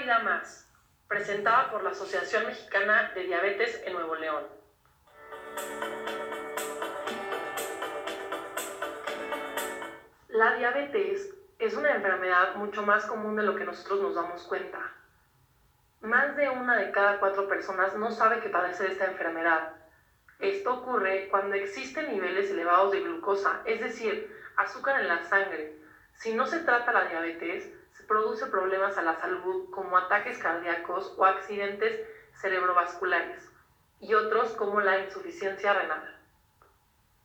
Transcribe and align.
vida 0.00 0.18
más, 0.20 0.66
presentada 1.08 1.70
por 1.70 1.82
la 1.82 1.90
Asociación 1.90 2.46
Mexicana 2.46 3.12
de 3.14 3.24
Diabetes 3.24 3.82
en 3.84 3.92
Nuevo 3.92 4.14
León. 4.14 4.44
La 10.28 10.54
diabetes 10.54 11.34
es 11.58 11.74
una 11.74 11.94
enfermedad 11.94 12.54
mucho 12.54 12.82
más 12.82 13.04
común 13.04 13.36
de 13.36 13.42
lo 13.42 13.54
que 13.56 13.64
nosotros 13.64 14.00
nos 14.00 14.14
damos 14.14 14.44
cuenta. 14.44 14.78
Más 16.00 16.34
de 16.34 16.48
una 16.48 16.78
de 16.78 16.90
cada 16.92 17.20
cuatro 17.20 17.46
personas 17.46 17.94
no 17.96 18.10
sabe 18.10 18.40
que 18.40 18.48
padece 18.48 18.86
esta 18.86 19.04
enfermedad. 19.04 19.74
Esto 20.38 20.76
ocurre 20.76 21.28
cuando 21.30 21.56
existen 21.56 22.10
niveles 22.10 22.50
elevados 22.50 22.92
de 22.92 23.00
glucosa, 23.00 23.60
es 23.66 23.80
decir, 23.80 24.34
azúcar 24.56 25.02
en 25.02 25.08
la 25.08 25.22
sangre. 25.24 25.78
Si 26.14 26.32
no 26.32 26.46
se 26.46 26.60
trata 26.60 26.92
la 26.92 27.04
diabetes, 27.04 27.70
produce 28.08 28.46
problemas 28.46 28.96
a 28.98 29.02
la 29.02 29.14
salud 29.20 29.70
como 29.70 29.96
ataques 29.96 30.38
cardíacos 30.38 31.14
o 31.16 31.24
accidentes 31.24 32.00
cerebrovasculares 32.40 33.50
y 34.00 34.14
otros 34.14 34.52
como 34.52 34.80
la 34.80 35.00
insuficiencia 35.00 35.72
renal. 35.72 36.16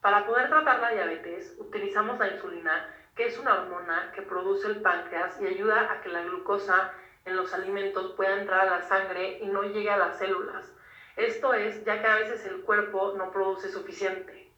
Para 0.00 0.26
poder 0.26 0.48
tratar 0.48 0.80
la 0.80 0.90
diabetes, 0.90 1.54
utilizamos 1.58 2.18
la 2.18 2.28
insulina, 2.28 2.94
que 3.16 3.26
es 3.26 3.38
una 3.38 3.54
hormona 3.54 4.12
que 4.14 4.22
produce 4.22 4.66
el 4.66 4.82
páncreas 4.82 5.40
y 5.40 5.46
ayuda 5.46 5.92
a 5.92 6.00
que 6.02 6.10
la 6.10 6.22
glucosa 6.22 6.92
en 7.24 7.36
los 7.36 7.54
alimentos 7.54 8.12
pueda 8.12 8.38
entrar 8.38 8.68
a 8.68 8.78
la 8.78 8.82
sangre 8.82 9.38
y 9.38 9.46
no 9.46 9.62
llegue 9.62 9.90
a 9.90 9.96
las 9.96 10.18
células. 10.18 10.70
Esto 11.16 11.54
es 11.54 11.84
ya 11.84 12.00
que 12.00 12.06
a 12.06 12.16
veces 12.16 12.44
el 12.44 12.62
cuerpo 12.62 13.14
no 13.16 13.30
produce 13.30 13.70
suficiente. 13.70 14.50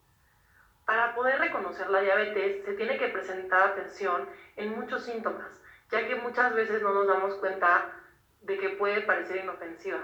Para 0.86 1.14
poder 1.14 1.38
reconocer 1.38 1.90
la 1.90 2.00
diabetes 2.00 2.64
se 2.64 2.72
tiene 2.74 2.98
que 2.98 3.08
presentar 3.08 3.70
atención 3.70 4.28
en 4.56 4.78
muchos 4.78 5.04
síntomas, 5.04 5.60
ya 5.90 6.06
que 6.06 6.16
muchas 6.16 6.54
veces 6.54 6.82
no 6.82 6.92
nos 6.92 7.06
damos 7.06 7.34
cuenta 7.34 7.92
de 8.42 8.58
que 8.58 8.70
puede 8.70 9.02
parecer 9.02 9.44
inofensiva. 9.44 10.00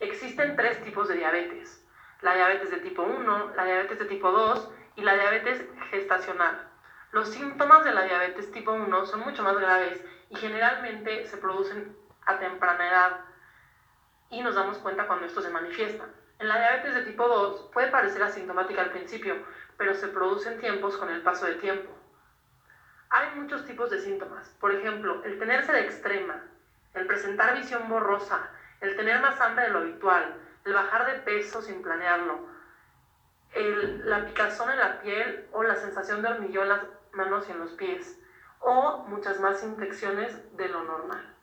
Existen 0.00 0.56
tres 0.56 0.82
tipos 0.82 1.08
de 1.08 1.16
diabetes. 1.16 1.84
La 2.20 2.34
diabetes 2.34 2.70
de 2.70 2.78
tipo 2.78 3.02
1, 3.02 3.54
la 3.54 3.64
diabetes 3.64 3.98
de 3.98 4.04
tipo 4.06 4.30
2 4.30 4.70
y 4.96 5.02
la 5.02 5.14
diabetes 5.14 5.64
gestacional. 5.90 6.68
Los 7.12 7.28
síntomas 7.28 7.84
de 7.84 7.92
la 7.92 8.02
diabetes 8.02 8.50
tipo 8.50 8.72
1 8.72 9.06
son 9.06 9.20
mucho 9.20 9.42
más 9.42 9.56
graves 9.56 10.04
y 10.30 10.36
generalmente 10.36 11.26
se 11.26 11.36
producen 11.36 11.96
a 12.26 12.38
temprana 12.38 12.88
edad 12.88 13.20
y 14.30 14.42
nos 14.42 14.54
damos 14.54 14.78
cuenta 14.78 15.06
cuando 15.06 15.26
esto 15.26 15.42
se 15.42 15.50
manifiesta. 15.50 16.06
En 16.38 16.48
la 16.48 16.58
diabetes 16.58 16.94
de 16.94 17.02
tipo 17.04 17.28
2 17.28 17.70
puede 17.72 17.90
parecer 17.90 18.22
asintomática 18.22 18.82
al 18.82 18.90
principio, 18.90 19.36
pero 19.76 19.94
se 19.94 20.08
producen 20.08 20.58
tiempos 20.60 20.96
con 20.96 21.10
el 21.10 21.22
paso 21.22 21.46
del 21.46 21.60
tiempo. 21.60 21.90
Muchos 23.44 23.66
tipos 23.66 23.90
de 23.90 24.00
síntomas, 24.00 24.48
por 24.58 24.74
ejemplo, 24.74 25.22
el 25.22 25.38
tener 25.38 25.66
sed 25.66 25.74
extrema, 25.74 26.42
el 26.94 27.06
presentar 27.06 27.54
visión 27.54 27.90
borrosa, 27.90 28.48
el 28.80 28.96
tener 28.96 29.20
más 29.20 29.38
hambre 29.38 29.66
de 29.66 29.70
lo 29.70 29.80
habitual, 29.80 30.34
el 30.64 30.72
bajar 30.72 31.04
de 31.04 31.18
peso 31.18 31.60
sin 31.60 31.82
planearlo, 31.82 32.38
el, 33.52 34.08
la 34.08 34.24
picazón 34.24 34.70
en 34.70 34.78
la 34.78 35.02
piel 35.02 35.46
o 35.52 35.62
la 35.62 35.76
sensación 35.76 36.22
de 36.22 36.28
hormigueo 36.28 36.62
en 36.62 36.70
las 36.70 36.80
manos 37.12 37.44
y 37.46 37.52
en 37.52 37.58
los 37.58 37.72
pies, 37.72 38.18
o 38.60 39.04
muchas 39.08 39.38
más 39.40 39.62
infecciones 39.62 40.56
de 40.56 40.68
lo 40.70 40.82
normal. 40.82 41.34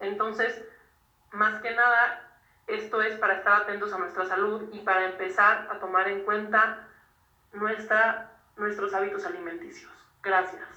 Entonces, 0.00 0.60
más 1.30 1.62
que 1.62 1.70
nada, 1.70 2.32
esto 2.66 3.00
es 3.00 3.16
para 3.18 3.34
estar 3.34 3.62
atentos 3.62 3.92
a 3.92 3.98
nuestra 3.98 4.26
salud 4.26 4.70
y 4.72 4.80
para 4.80 5.04
empezar 5.04 5.68
a 5.70 5.78
tomar 5.78 6.08
en 6.08 6.24
cuenta 6.24 6.88
nuestra, 7.52 8.40
nuestros 8.56 8.92
hábitos 8.92 9.24
alimenticios. 9.24 9.92
Gracias. 10.20 10.74